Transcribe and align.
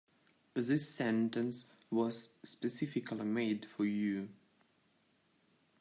This 0.55 0.89
sentence 0.95 1.67
was 1.91 2.29
specifically 2.43 3.23
made 3.23 3.67
for 3.67 3.85
you. 3.85 4.29